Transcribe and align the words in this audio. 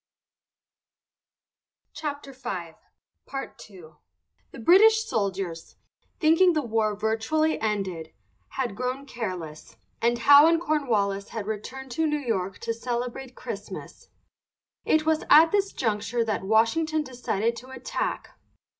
VIRGINIA 2.01 2.75
WOODWARD 3.31 3.57
CLOUD. 3.63 3.95
The 4.49 4.57
British 4.59 5.03
soldiers, 5.05 5.75
thinking 6.19 6.53
the 6.53 6.63
war 6.63 6.95
virtually 6.95 7.59
ended, 7.61 8.11
had 8.49 8.75
grown 8.75 9.05
careless, 9.05 9.77
and 10.01 10.17
Howe 10.17 10.47
and 10.47 10.59
Cornwallis 10.59 11.29
had 11.29 11.45
returned 11.45 11.91
to 11.91 12.07
New 12.07 12.17
York 12.17 12.57
to 12.61 12.73
celebrate 12.73 13.35
Christmas. 13.35 14.07
It 14.85 15.05
was 15.05 15.23
at 15.29 15.51
this 15.51 15.71
juncture 15.71 16.25
that 16.25 16.41
Washington 16.45 17.03
decided 17.03 17.55
to 17.57 17.69
attack. 17.69 18.33